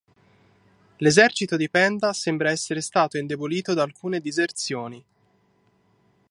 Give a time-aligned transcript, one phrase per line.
[0.97, 5.05] L'esercito di Penda sembra essere stato indebolito da alcune diserzioni.